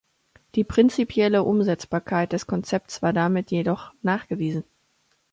[0.55, 4.63] Die prinzipielle Umsetzbarkeit des Konzepts war damit jedoch nachgewiesen.